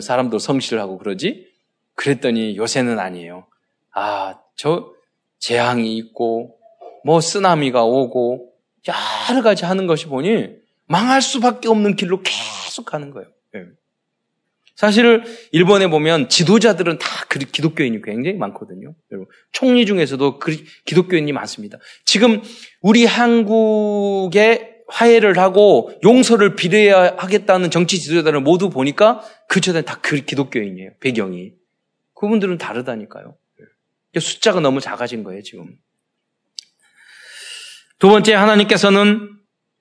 [0.00, 1.46] 사람도 성실하고 그러지?
[1.94, 3.46] 그랬더니 요새는 아니에요.
[3.94, 4.92] 아, 저
[5.38, 6.56] 재앙이 있고
[7.04, 8.52] 뭐 쓰나미가 오고
[9.28, 10.48] 여러 가지 하는 것이 보니
[10.86, 13.28] 망할 수밖에 없는 길로 계속 가는 거예요.
[13.52, 13.64] 네.
[14.74, 18.94] 사실 일본에 보면 지도자들은 다 기독교인이 굉장히 많거든요.
[19.52, 20.40] 총리 중에서도
[20.84, 21.78] 기독교인이 많습니다.
[22.04, 22.42] 지금
[22.80, 30.90] 우리 한국의 화해를 하고 용서를 비례해야 하겠다는 정치 지도자들을 모두 보니까 그 저들은 다 기독교인이에요.
[31.00, 31.52] 배경이.
[32.14, 33.34] 그분들은 다르다니까요.
[34.18, 35.76] 숫자가 너무 작아진 거예요, 지금.
[37.98, 39.30] 두 번째, 하나님께서는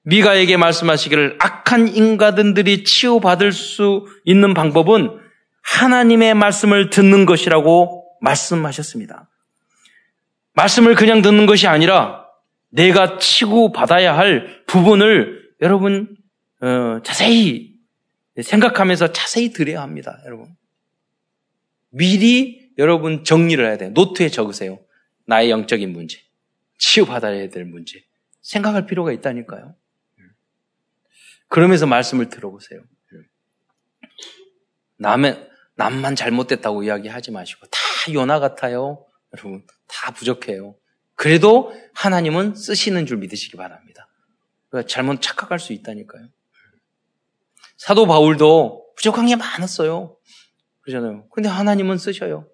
[0.04, 5.20] 미가에게 말씀하시기를 악한 인간들이 치유받을 수 있는 방법은
[5.62, 9.30] 하나님의 말씀을 듣는 것이라고 말씀하셨습니다.
[10.54, 12.21] 말씀을 그냥 듣는 것이 아니라
[12.72, 16.18] 내가 치고 받아야 할 부분을 여러분
[16.62, 17.76] 어, 자세히
[18.42, 20.20] 생각하면서 자세히 들어야 합니다.
[20.26, 20.56] 여러분
[21.90, 23.92] 미리 여러분 정리를 해야 돼요.
[23.92, 24.80] 노트에 적으세요.
[25.26, 26.20] 나의 영적인 문제,
[26.80, 28.04] 치유받아야 될 문제
[28.42, 29.76] 생각할 필요가 있다니까요.
[31.48, 32.82] 그러면서 말씀을 들어보세요.
[34.98, 37.80] 남의 남만 잘못됐다고 이야기하지 마시고 다
[38.14, 39.06] 요나 같아요.
[39.34, 40.76] 여러분 다 부족해요.
[41.22, 44.08] 그래도 하나님은 쓰시는 줄 믿으시기 바랍니다.
[44.70, 46.26] 그러니까 잘못 착각할 수 있다니까요.
[47.78, 50.18] 사도 바울도 부족한 게 많았어요.
[50.82, 51.30] 그러잖아요.
[51.30, 52.48] 근데 하나님은 쓰셔요.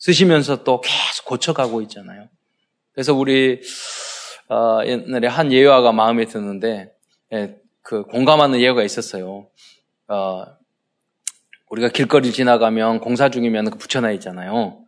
[0.00, 2.28] 쓰시면서 또 계속 고쳐가고 있잖아요.
[2.92, 3.60] 그래서 우리
[4.48, 6.92] 어, 옛날에 한 예화가 마음에 드는데
[7.32, 9.48] 예, 그 공감하는 예화가 있었어요.
[10.08, 10.44] 어,
[11.70, 14.84] 우리가 길거리 지나가면 공사 중이면 그 붙여놔 있잖아요.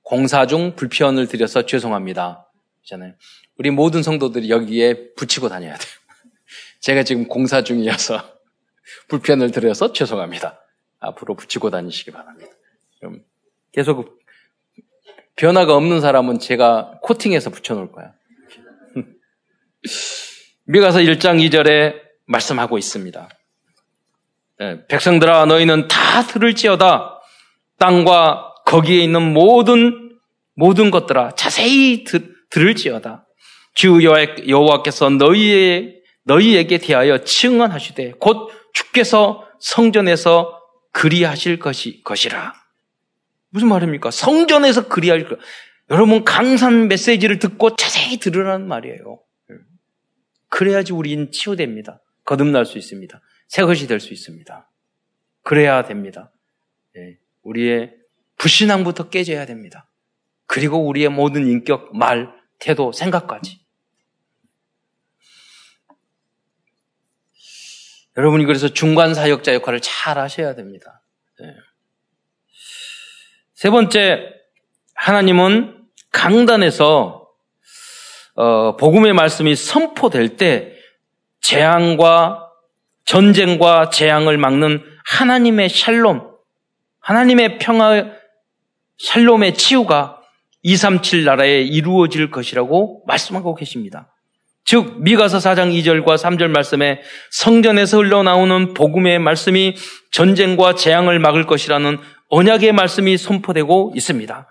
[0.00, 2.44] 공사 중 불편을 드려서 죄송합니다.
[2.84, 3.14] 있잖아요.
[3.58, 5.92] 우리 모든 성도들이 여기에 붙이고 다녀야 돼요.
[6.80, 8.22] 제가 지금 공사 중이어서
[9.08, 10.60] 불편을 드려서 죄송합니다.
[11.00, 12.50] 앞으로 붙이고 다니시기 바랍니다.
[12.98, 13.22] 그럼
[13.72, 14.20] 계속
[15.36, 18.12] 변화가 없는 사람은 제가 코팅해서 붙여놓을 거야.
[20.64, 23.28] 미가서 1장 2절에 말씀하고 있습니다.
[24.60, 27.20] 네, 백성들아 너희는 다 들을지어다
[27.78, 30.16] 땅과 거기에 있는 모든
[30.54, 33.26] 모든 것들아 자세히 들, 들을지어다.
[33.74, 33.98] 주
[34.48, 40.60] 여호와께서 너희의 너희에게 대하여 증언하시되 곧 주께서 성전에서
[40.92, 42.54] 그리하실 것이 것이라.
[43.50, 44.12] 무슨 말입니까?
[44.12, 45.38] 성전에서 그리할 것.
[45.90, 49.20] 여러분 강산 메시지를 듣고 자세히 들으라는 말이에요.
[50.48, 52.00] 그래야지 우리는 치유됩니다.
[52.24, 53.20] 거듭날 수 있습니다.
[53.48, 54.70] 새 것이 될 수 있습니다.
[55.42, 56.32] 그래야 됩니다.
[56.96, 57.92] 예, 우리의
[58.38, 59.90] 불신앙부터 깨져야 됩니다.
[60.46, 62.32] 그리고 우리의 모든 인격, 말,
[62.64, 63.60] 태도, 생각까지.
[68.16, 71.02] 여러분이 그래서 중간 사역자 역할을 잘 하셔야 됩니다.
[71.38, 71.54] 네.
[73.52, 74.32] 세 번째,
[74.94, 77.28] 하나님은 강단에서
[78.36, 80.74] 어, 복음의 말씀이 선포될 때
[81.42, 82.50] 재앙과
[83.04, 86.34] 전쟁과 재앙을 막는 하나님의 샬롬,
[87.00, 88.10] 하나님의 평화,
[88.96, 90.23] 샬롬의 치유가
[90.64, 94.10] 237 나라에 이루어질 것이라고 말씀하고 계십니다.
[94.64, 99.76] 즉 미가서 4장 2절과 3절 말씀에 성전에서 흘러나오는 복음의 말씀이
[100.10, 101.98] 전쟁과 재앙을 막을 것이라는
[102.30, 104.48] 언약의 말씀이 선포되고 있습니다.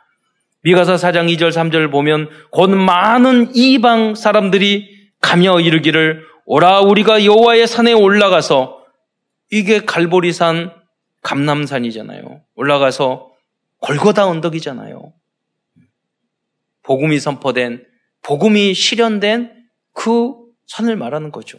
[0.62, 4.88] 미가서 4장 2절 3절을 보면 곧 많은 이방 사람들이
[5.20, 8.84] 가며 이르기를 오라 우리가 여호와의 산에 올라가서
[9.52, 10.72] 이게 갈보리산
[11.24, 12.42] 감남산이잖아요.
[12.56, 13.32] 올라가서
[13.80, 15.12] 골고다 언덕이잖아요.
[16.84, 17.86] 복음이 선포된
[18.22, 19.52] 복음이 실현된
[19.94, 20.34] 그
[20.68, 21.58] 산을 말하는 거죠.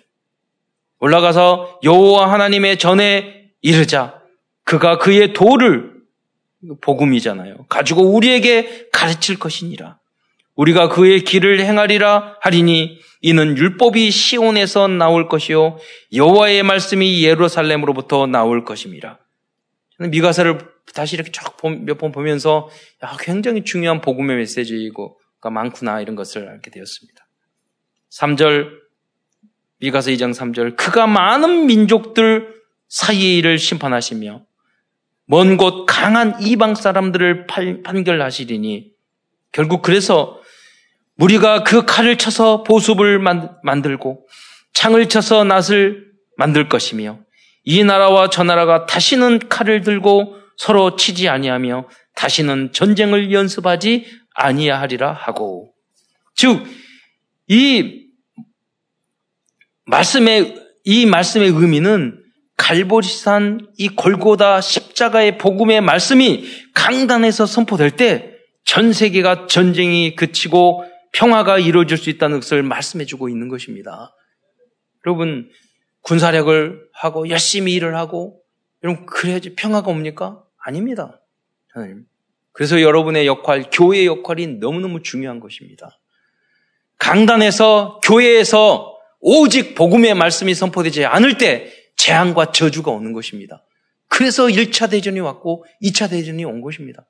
[1.00, 4.22] 올라가서 여호와 하나님의 전에 이르자
[4.64, 5.92] 그가 그의 도를
[6.80, 7.66] 복음이잖아요.
[7.68, 9.98] 가지고 우리에게 가르칠 것이니라.
[10.54, 15.78] 우리가 그의 길을 행하리라 하리니 이는 율법이 시온에서 나올 것이요
[16.14, 19.18] 여호와의 말씀이 예루살렘으로부터 나올 것입니다.
[19.96, 22.68] 저는 미가사를 다시 이렇게 쭉 몇 번 보면서
[23.02, 27.26] 야, 굉장히 중요한 복음의 메시지이고 많구나 이런 것을 알게 되었습니다.
[28.10, 28.70] 3절
[29.78, 32.54] 미가서 2장 3절 그가 많은 민족들
[32.88, 34.42] 사이의 일을 심판하시며
[35.26, 37.46] 먼 곳 강한 이방 사람들을
[37.82, 38.90] 판결하시리니
[39.52, 40.40] 결국 그래서
[41.18, 43.18] 우리가 그 칼을 쳐서 보습을
[43.62, 44.26] 만들고
[44.72, 47.20] 창을 쳐서 낫을 만들 것이며
[47.64, 55.72] 이 나라와 저 나라가 다시는 칼을 들고 서로 치지 아니하며 다시는 전쟁을 연습하지 아니하리라 하고
[56.34, 56.84] 즉
[57.46, 58.06] 이
[59.86, 62.22] 말씀의 이 말씀의 의미는
[62.56, 68.34] 갈보리산 이 골고다 십자가의 복음의 말씀이 강단에서 선포될 때
[68.66, 74.14] 전 세계가 전쟁이 그치고 평화가 이루어질 수 있다는 것을 말씀해 주고 있는 것입니다.
[75.06, 75.50] 여러분
[76.00, 78.40] 군사력을 하고 열심히 일을 하고
[78.82, 80.42] 여러분 그래야지 평화가 옵니까?
[80.64, 81.20] 아닙니다.
[81.72, 82.06] 하나님.
[82.52, 85.98] 그래서 여러분의 역할, 교회의 역할이 너무너무 중요한 것입니다.
[86.98, 93.64] 강단에서 교회에서 오직 복음의 말씀이 선포되지 않을 때 재앙과 저주가 오는 것입니다.
[94.08, 97.06] 그래서 1차 대전이 왔고 2차 대전이 온 것입니다.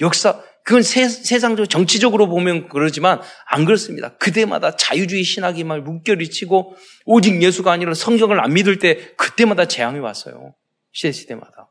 [0.00, 4.16] 역사, 그건 세, 상적으로 정치적으로 보면 그러지만 안 그렇습니다.
[4.16, 9.98] 그때마다 자유주의 신학이 막 물결이 치고 오직 예수가 아니라 성경을 안 믿을 때 그때마다 재앙이
[9.98, 10.54] 왔어요.
[10.92, 11.70] 시대 시대마다.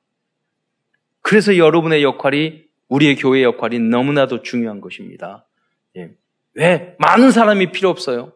[1.28, 5.46] 그래서 여러분의 역할이 우리의 교회의 역할이 너무나도 중요한 것입니다.
[5.98, 6.12] 예.
[6.54, 6.96] 왜?
[7.00, 8.32] 많은 사람이 필요 없어요.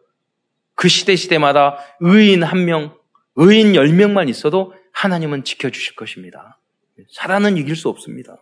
[0.74, 2.94] 그 시대 시대마다 의인 한 명,
[3.36, 6.60] 의인 열 명만 있어도 하나님은 지켜주실 것입니다.
[7.12, 8.36] 사단은 이길 수 없습니다.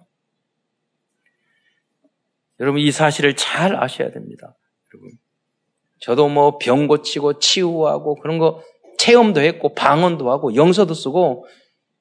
[2.58, 4.56] 여러분 이 사실을 잘 아셔야 됩니다.
[4.92, 5.12] 여러분
[6.00, 8.64] 저도 뭐 병 고치고 치유하고 그런 거
[8.98, 11.46] 체험도 했고 방언도 하고 영서도 쓰고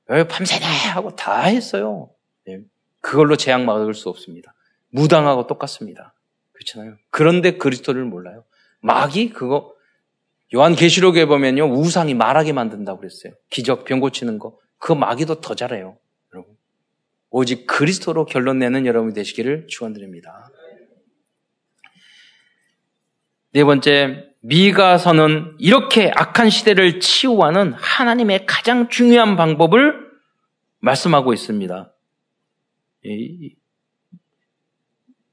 [0.08, 2.10] 밤새네 하고 다 했어요.
[2.58, 2.64] 네.
[3.02, 4.54] 그걸로 재앙 막을 수 없습니다.
[4.90, 6.14] 무당하고 똑같습니다.
[6.54, 6.96] 그렇잖아요.
[7.10, 8.44] 그런데 그리스도를 몰라요.
[8.82, 9.74] 마귀 그거
[10.54, 13.34] 요한 계시록에 보면요 우상이 말하게 만든다고 그랬어요.
[13.50, 15.98] 기적 병 고치는 거 그 마귀도 더 잘해요.
[16.34, 16.56] 여러분
[17.30, 20.50] 오직 그리스도로 결론 내는 여러분이 되시기를 축원드립니다.
[23.52, 30.10] 네 번째 미가서는 이렇게 악한 시대를 치유하는 하나님의 가장 중요한 방법을
[30.80, 31.94] 말씀하고 있습니다.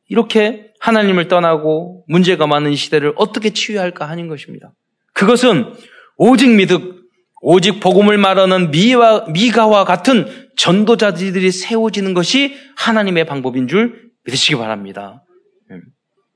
[0.08, 4.72] 이렇게 하나님을 떠나고 문제가 많은 시대를 어떻게 치유할까 하는 것입니다.
[5.12, 5.72] 그것은
[6.16, 7.02] 오직 믿음,
[7.40, 15.24] 오직 복음을 말하는 미와, 미가와 같은 전도자들이 세워지는 것이 하나님의 방법인 줄 믿으시기 바랍니다.
[15.70, 15.82] 음.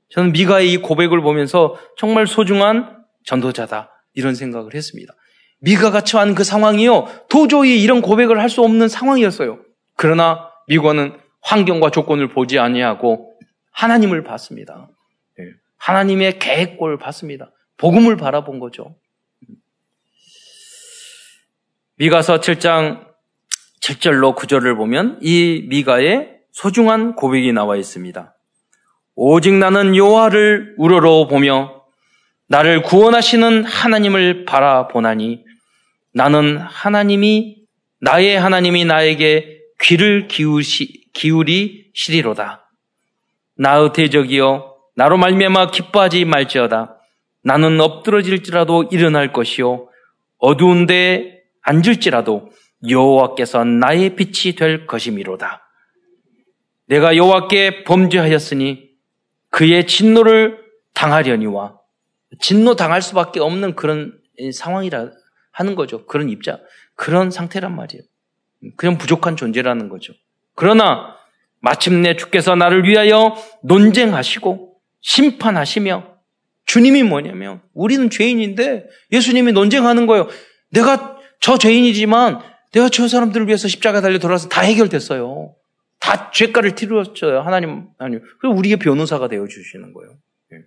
[0.09, 3.89] 저는 미가의 이 고백을 보면서 정말 소중한 전도자다.
[4.13, 5.13] 이런 생각을 했습니다.
[5.61, 7.07] 미가가 처한 그 상황이요.
[7.29, 9.59] 도저히 이런 고백을 할 수 없는 상황이었어요.
[9.95, 13.33] 그러나 미가는 환경과 조건을 보지 아니하고
[13.71, 14.87] 하나님을 봤습니다.
[15.39, 15.43] 예.
[15.77, 17.51] 하나님의 계획골을 봤습니다.
[17.77, 18.95] 복음을 바라본 거죠.
[21.95, 23.05] 미가서 7장
[23.81, 28.33] 7절로 9절을 보면 이 미가의 소중한 고백이 나와 있습니다.
[29.15, 31.83] 오직 나는 요하를 우러러 보며
[32.47, 35.43] 나를 구원하시는 하나님을 바라보나니
[36.13, 37.57] 나는 하나님이
[37.99, 42.69] 나의 하나님이 나에게 귀를 기우시, 기울이시리로다.
[43.57, 46.97] 나의 대적이여 나로 말미암아 기뻐하지 말지어다.
[47.43, 49.89] 나는 엎드러질지라도 일어날 것이요
[50.37, 52.51] 어두운 데 앉을지라도
[52.87, 55.67] 여호와께서 나의 빛이 될 것이미로다.
[56.87, 58.89] 내가 여호와께 범죄하였으니
[59.49, 60.59] 그의 진노를
[60.93, 61.77] 당하려니와
[62.39, 64.19] 진노 당할 수밖에 없는 그런
[64.53, 65.11] 상황이라
[65.51, 66.05] 하는 거죠.
[66.05, 66.59] 그런 입장,
[66.95, 68.03] 그런 상태란 말이에요.
[68.75, 70.13] 그냥 부족한 존재라는 거죠.
[70.55, 71.15] 그러나
[71.59, 76.11] 마침내 주께서 나를 위하여 논쟁하시고 심판하시며
[76.65, 80.27] 주님이 뭐냐면 우리는 죄인인데 예수님이 논쟁하는 거예요.
[80.71, 82.39] 내가 저 죄인이지만
[82.71, 85.55] 내가 저 사람들을 위해서 십자가 달려 돌아서 다 해결됐어요.
[85.99, 87.41] 다 죄가를 치르었어요.
[87.41, 88.21] 하나님, 아니요.
[88.39, 90.17] 그리고 우리의 변호사가 되어 주시는 거예요.
[90.53, 90.57] 예.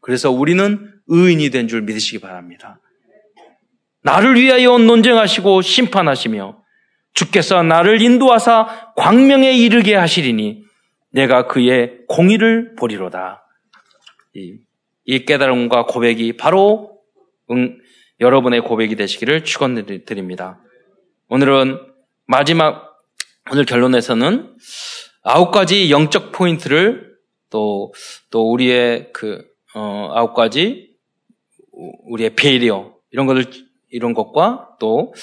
[0.00, 2.80] 그래서 우리는 의인이 된 줄 믿으시기 바랍니다.
[4.02, 6.58] 나를 위하여 논쟁하시고 심판하시며
[7.16, 10.64] 주께서 나를 인도하사 광명에 이르게 하시리니
[11.10, 13.44] 내가 그의 공의를 보리로다.
[14.34, 14.58] 이,
[15.04, 17.00] 이 깨달음과 고백이 바로
[17.50, 17.78] 응,
[18.20, 20.60] 여러분의 고백이 되시기를 축원드립니다.
[21.28, 21.80] 오늘은
[22.26, 22.96] 마지막
[23.50, 24.56] 오늘 결론에서는
[25.24, 27.16] 아홉 가지 영적 포인트를
[27.50, 27.92] 또
[28.36, 29.42] 또 우리의 그
[29.74, 30.94] 어, 아홉 가지
[32.04, 33.46] 우리의 배려 이런 것을
[33.90, 35.14] 이런 것과 또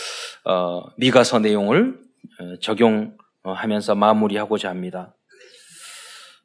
[0.46, 2.00] 어, 미가서 내용을
[2.40, 5.16] 어, 적용하면서 마무리하고자 합니다.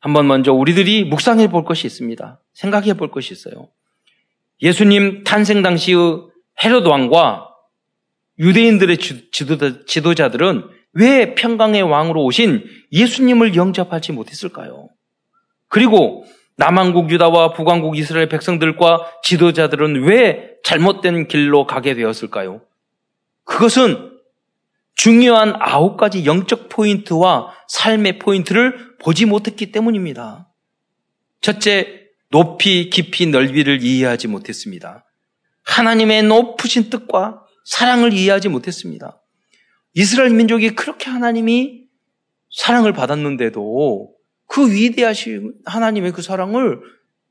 [0.01, 2.41] 한번 먼저 우리들이 묵상해 볼 것이 있습니다.
[2.55, 3.69] 생각해 볼 것이 있어요.
[4.63, 5.99] 예수님 탄생 당시의
[6.65, 7.49] 헤롯 왕과
[8.39, 14.89] 유대인들의 지도 자, 들은왜 평강의 왕으로 오신 예수님을 영접하지 못했을까요?
[15.69, 16.25] 그리고
[16.59, 22.61] 남한국 유다와 북왕국 이스라엘 백성들과 지도자들은 왜 잘못된 길로 가게 되었을까요?
[23.45, 24.19] 그것은
[24.95, 30.53] 중요한 아홉 가지 영적 포인트와 삶의 포인트를 보지 못했기 때문입니다.
[31.41, 35.07] 첫째, 높이, 깊이, 넓이를 이해하지 못했습니다.
[35.63, 39.23] 하나님의 높으신 뜻과 사랑을 이해하지 못했습니다.
[39.95, 41.85] 이스라엘 민족이 그렇게 하나님이
[42.51, 44.18] 사랑을 받았는데도
[44.49, 46.81] 그 위대하신 하나님의 그 사랑을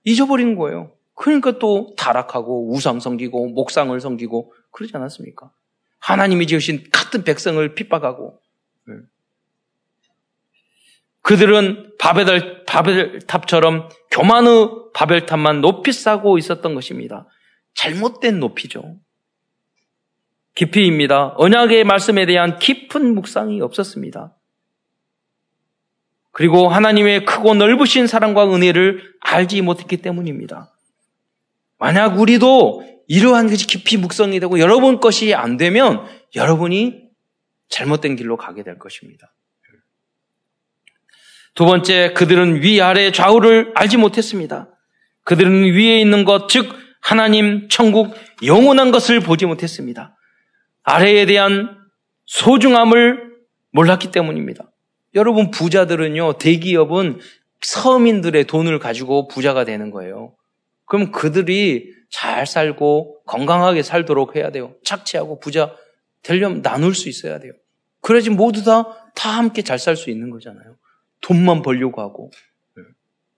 [0.05, 0.93] 잊어버린 거예요.
[1.15, 5.51] 그러니까 또 타락하고 우상 섬기고 목상을 섬기고 그러지 않았습니까?
[5.99, 8.39] 하나님이 지으신 같은 백성을 핍박하고
[8.87, 8.93] 네.
[11.23, 17.27] 그들은 바벨, 바벨탑처럼 교만의 바벨탑만 높이 쌓고 있었던 것입니다.
[17.73, 18.97] 잘못된 높이죠.
[20.55, 21.33] 깊이입니다.
[21.37, 24.36] 언약의 말씀에 대한 깊은 묵상이 없었습니다.
[26.37, 30.71] 그리고 하나님의 크고 넓으신 사랑과 은혜를 알지 못했기 때문입니다.
[31.79, 37.01] 만약 우리도 이러한 것이 깊이 묵성이 되고 여러분 것이 안 되면 여러분이
[37.69, 39.33] 잘못된 길로 가게 될 것입니다.
[41.55, 44.69] 두 번째, 그들은 위아래 좌우를 알지 못했습니다.
[45.23, 46.71] 그들은 위에 있는 것, 즉,
[47.01, 48.13] 하나님, 천국,
[48.45, 50.15] 영원한 것을 보지 못했습니다.
[50.83, 51.79] 아래에 대한
[52.27, 53.23] 소중함을
[53.71, 54.69] 몰랐기 때문입니다.
[55.15, 57.19] 여러분, 부자들은요, 대기업은
[57.61, 60.35] 서민들의 돈을 가지고 부자가 되는 거예요.
[60.85, 64.75] 그럼 그들이 잘 살고 건강하게 살도록 해야 돼요.
[64.83, 65.75] 착취하고 부자
[66.23, 67.53] 되려면 나눌 수 있어야 돼요.
[68.01, 70.77] 그래야지 모두 다, 다 함께 잘 살 수 있는 거잖아요.
[71.21, 72.31] 돈만 벌려고 하고.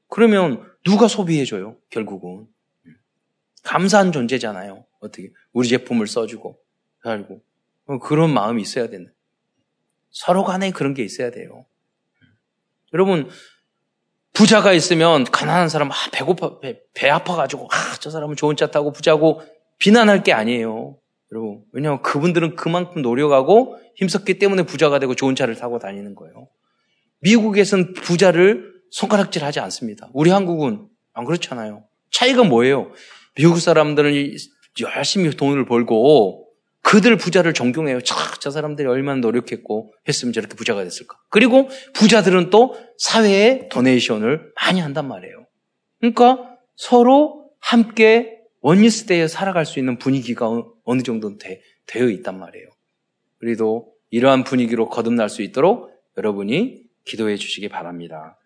[0.09, 1.77] 그러면 누가 소비해줘요?
[1.89, 2.47] 결국은.
[3.63, 4.85] 감사한 존재잖아요.
[4.99, 6.59] 어떻게 우리 제품을 써주고
[7.03, 7.41] 살고
[7.85, 9.11] 어, 그런 마음이 있어야 된다.
[10.11, 11.65] 서로 간에 그런 게 있어야 돼요.
[12.93, 13.29] 여러분
[14.33, 18.91] 부자가 있으면 가난한 사람 아 배고파 배, 배 아파가지고 아 저 사람은 좋은 차 타고
[18.91, 19.41] 부자고
[19.77, 20.97] 비난할 게 아니에요.
[21.31, 26.47] 여러분 왜냐하면 그분들은 그만큼 노력하고 힘썼기 때문에 부자가 되고 좋은 차를 타고 다니는 거예요.
[27.21, 30.09] 미국에서는 부자를 손가락질 하지 않습니다.
[30.13, 31.83] 우리 한국은 안 그렇잖아요.
[32.11, 32.91] 차이가 뭐예요?
[33.35, 34.13] 미국 사람들은
[34.81, 36.48] 열심히 돈을 벌고
[36.81, 38.01] 그들 부자를 존경해요.
[38.01, 41.17] 차, 저 사람들이 얼마나 노력했고 했으면 저렇게 부자가 됐을까.
[41.29, 45.45] 그리고 부자들은 또 사회에 도네이션을 많이 한단 말이에요.
[45.99, 50.49] 그러니까 서로 함께 원리스대에 살아갈 수 있는 분위기가
[50.83, 52.67] 어느 정도 되, 되어 있단 말이에요.
[53.39, 58.37] 그래도 이러한 분위기로 거듭날 수 있도록 여러분이 기도해 주시기 바랍니다.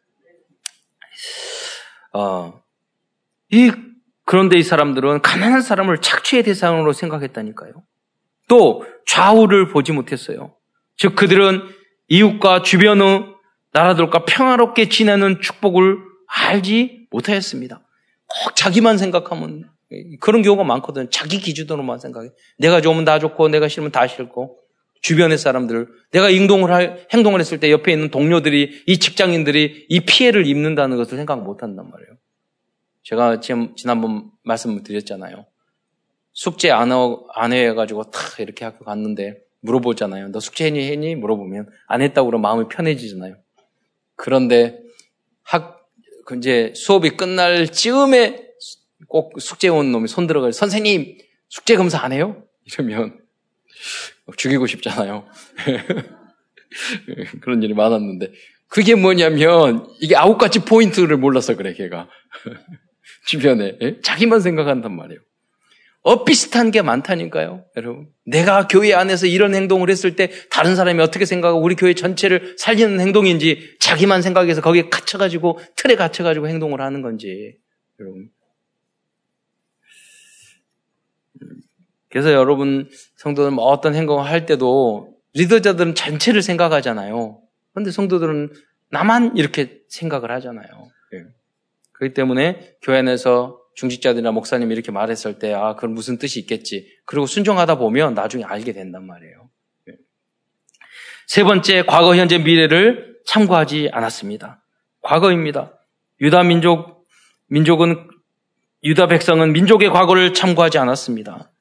[2.14, 2.62] 어,
[3.50, 3.72] 이
[4.26, 7.84] 그런데 이 사람들은 가난한 사람을 착취의 대상으로 생각했다니까요.
[8.54, 10.56] 또 좌우를 보지 못했어요.
[10.95, 11.64] 즉 그들은
[12.08, 13.26] 이웃과 주변의
[13.72, 15.97] 나라들과 평화롭게 지내는 축복을
[16.28, 17.82] 알지 못하였습니다.
[18.28, 19.72] 꼭 자기만 생각하면
[20.20, 21.10] 그런 경우가 많거든.
[21.10, 22.30] 자기 기준으로만 생각해.
[22.60, 24.60] 내가 좋으면 다 좋고, 내가 싫으면 다 싫고,
[25.01, 30.45] 주변의 사람들, 내가 행동을 할, 행동을 했을 때 옆에 있는 동료들이, 이 직장인들이 이 피해를
[30.45, 32.18] 입는다는 것을 생각 못 한단 말이에요.
[33.01, 35.47] 제가 지금 지난번 말씀을 드렸잖아요.
[36.34, 40.32] 숙제 안, 하, 안 해가지고 탁 이렇게 학교 갔는데 물어보잖아요.
[40.32, 40.92] 너 숙제 했니?
[40.92, 41.16] 했니?
[41.16, 43.36] 물어보면 안 했다고 그러면 마음이 편해지잖아요.
[44.16, 44.80] 그런데
[45.44, 45.88] 학,
[46.26, 48.44] 그 이제 수업이 끝날 즈음에
[49.08, 50.52] 꼭 숙제 온 놈이 손 들어가요.
[50.52, 51.18] 선생님,
[51.50, 52.44] 숙제 검사 안 해요?
[52.66, 53.20] 이러면
[54.38, 55.28] 죽이고 싶잖아요.
[57.42, 58.32] 그런 일이 많았는데.
[58.68, 62.10] 그게 뭐냐면, 이게 아홉 가지 포인트를 몰라서 그래, 걔가.
[63.28, 63.78] 주변에.
[63.82, 64.02] 예?
[64.02, 65.20] 자기만 생각한단 말이에요.
[66.04, 68.10] 엇비슷한 게 많다니까요, 여러분.
[68.26, 72.99] 내가 교회 안에서 이런 행동을 했을 때 다른 사람이 어떻게 생각하고 우리 교회 전체를 살리는
[72.99, 77.56] 행동인지 자기만 생각해서 거기에 갇혀가지고, 틀에 갇혀가지고 행동을 하는 건지,
[77.99, 78.30] 여러분.
[82.10, 87.41] 그래서 여러분 성도들은 뭐 어떤 행동을 할 때도 리더자들은 전체를 생각하잖아요.
[87.72, 88.54] 그런데 성도들은
[88.89, 90.68] 나만 이렇게 생각을 하잖아요.
[91.14, 91.24] 예.
[91.93, 96.88] 그렇기 때문에 교회 안에서 중직자들이나 목사님이 이렇게 말했을 때, 아, 그건 무슨 뜻이 있겠지.
[97.06, 99.50] 그리고 순종하다 보면 나중에 알게 된단 말이에요.
[99.90, 99.94] 예.
[101.28, 104.64] 세 번째, 과거, 현재, 미래를 참고하지 않았습니다.
[105.02, 105.74] 과거입니다.
[106.22, 107.08] 유다 민족,
[107.48, 108.08] 민족은,
[108.84, 111.52] 유다 백성은 민족의 과거를 참고하지 않았습니다.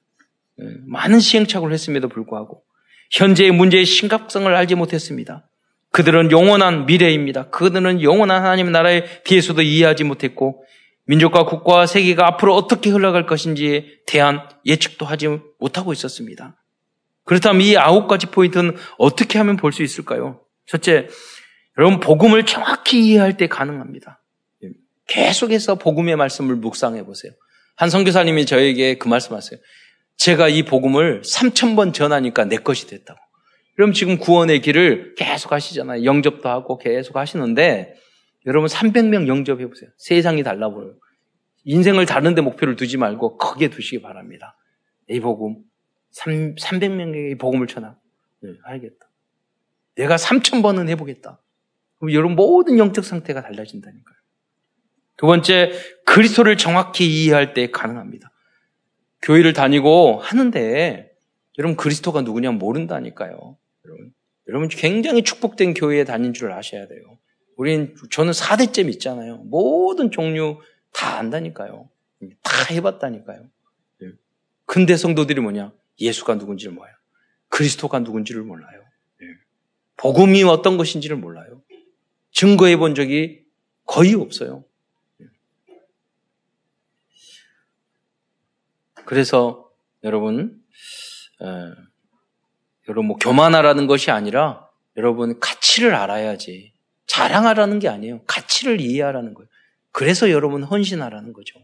[0.61, 2.63] 예, 많은 시행착오를 했음에도 불구하고
[3.11, 5.49] 현재의 문제의 심각성을 알지 못했습니다.
[5.91, 7.51] 그들은 영원한 미래입니다.
[7.51, 10.65] 그들은 영원한 하나님 나라에 대해서도 이해하지 못했고
[11.07, 15.29] 민족과 국가와 세계가 앞으로 어떻게 흘러갈 것인지에 대한 예측도 하지
[15.59, 16.57] 못하고 있었습니다.
[17.25, 20.41] 그렇다면 이 아홉 가지 포인트는 어떻게 하면 볼 수 있을까요?
[20.67, 21.09] 첫째,
[21.79, 24.23] 여러분 복음을 정확히 이해할 때 가능합니다.
[24.65, 24.69] 예,
[25.09, 27.33] 계속해서 복음의 말씀을 묵상해 보세요.
[27.77, 29.59] 한 선교사님이 저에게 그 말씀하세요.
[30.19, 33.19] 제가 이 복음을 3천 번 전하니까 내 것이 됐다고.
[33.75, 36.05] 그럼 지금 구원의 길을 계속 하시잖아요.
[36.05, 37.95] 영접도 하고 계속 하시는데
[38.47, 39.91] 여러분 300명 영접해 보세요.
[39.97, 40.95] 세상이 달라 보여요.
[41.65, 44.57] 인생을 다른 데 목표를 두지 말고 크게 두시기 바랍니다.
[45.09, 45.63] 이 복음
[46.11, 47.97] 3, 300명에게 복음을 전하.
[48.41, 49.09] 네, 알겠다.
[49.95, 51.41] 내가 3천 번은 해보겠다.
[51.99, 54.17] 그럼 여러분 모든 영적 상태가 달라진다니까요.
[55.17, 55.73] 두 번째,
[56.05, 58.33] 그리스도를 정확히 이해할 때 가능합니다.
[59.23, 61.13] 교회를 다니고 하는데
[61.59, 63.57] 여러분 그리스도가 누구냐 모른다니까요.
[63.85, 64.13] 여러분,
[64.49, 67.12] 여러분 굉장히 축복된 교회에 다닌 줄 아셔야 돼요.
[67.57, 69.39] 우린 저는 4대째 있잖아요.
[69.39, 70.61] 모든 종류
[70.93, 71.89] 다 안다니까요.
[72.43, 73.49] 다 해봤다니까요.
[74.03, 74.13] 예.
[74.67, 75.73] 근데 성도들이 뭐냐?
[76.01, 76.95] 예수가 누군지를 몰라요.
[77.49, 78.83] 그리스도가 누군지를 몰라요.
[79.23, 79.27] 예.
[79.97, 81.63] 복음이 어떤 것인지를 몰라요.
[82.33, 83.45] 증거해 본 적이
[83.85, 84.65] 거의 없어요.
[89.05, 89.71] 그래서
[90.05, 90.63] 여러분,
[91.43, 91.47] 에,
[92.89, 96.73] 여러분 뭐 교만하라는 것이 아니라 여러분 가치를 알아야지
[97.13, 98.23] 자랑하라는 게 아니에요.
[98.27, 99.47] 가치를 이해하라는 거예요.
[99.91, 101.61] 그래서 여러분 헌신하라는 거죠.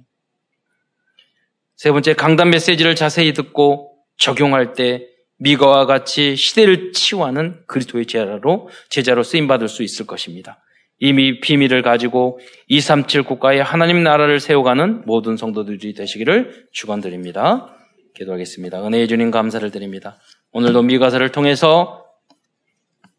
[1.74, 5.06] 세 번째 강단 메시지를 자세히 듣고 적용할 때
[5.38, 10.62] 미거와 같이 시대를 치유하는 그리스도의 제자로 제자로 쓰임 받을 수 있을 것입니다.
[10.98, 17.74] 이미 비밀을 가지고 237 국가의 하나님 나라를 세워가는 모든 성도들이 되시기를 축원드립니다.
[18.16, 18.84] 기도하겠습니다.
[18.84, 20.18] 은혜의 주님 감사를 드립니다.
[20.52, 22.04] 오늘도 미가사를 통해서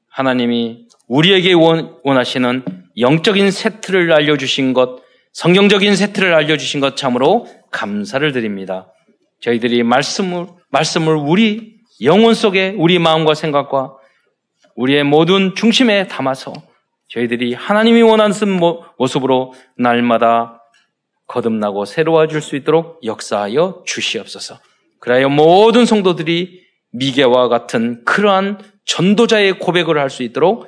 [0.09, 2.63] 하나님이 우리에게 원하시는
[2.97, 5.01] 영적인 세트를 알려주신 것,
[5.33, 8.93] 성경적인 세트를 알려주신 것 참으로 감사를 드립니다.
[9.41, 13.95] 저희들이 말씀을, 말씀을 우리 영혼 속에 우리 마음과 생각과
[14.75, 16.53] 우리의 모든 중심에 담아서
[17.09, 18.35] 저희들이 하나님이 원하는
[18.97, 20.63] 모습으로 날마다
[21.25, 24.59] 거듭나고 새로워질 수 있도록 역사하여 주시옵소서.
[24.99, 30.67] 그래야 모든 성도들이 미개와 같은 그러한 전도자의 고백을 할 수 있도록